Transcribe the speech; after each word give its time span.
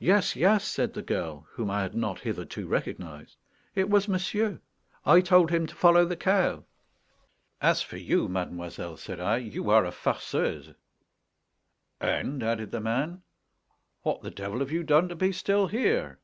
"Yes, 0.00 0.34
yes," 0.34 0.64
said 0.64 0.92
the 0.94 1.02
girl, 1.02 1.46
whom 1.52 1.70
I 1.70 1.82
had 1.82 1.94
not 1.94 2.18
hitherto 2.18 2.66
recognized; 2.66 3.36
"it 3.76 3.88
was 3.88 4.08
monsieur; 4.08 4.60
I 5.04 5.20
told 5.20 5.52
him 5.52 5.68
to 5.68 5.74
follow 5.76 6.04
the 6.04 6.16
cow." 6.16 6.64
"As 7.60 7.80
for 7.80 7.96
you, 7.96 8.26
mademoiselle," 8.26 8.96
said 8.96 9.20
I, 9.20 9.36
"you 9.36 9.70
are 9.70 9.84
a 9.84 9.92
farceuse." 9.92 10.74
"And," 12.00 12.42
added 12.42 12.72
the 12.72 12.80
man, 12.80 13.22
"what 14.02 14.20
the 14.22 14.32
devil 14.32 14.58
have 14.58 14.72
you 14.72 14.82
done 14.82 15.08
to 15.10 15.14
be 15.14 15.30
still 15.30 15.68
here?" 15.68 16.18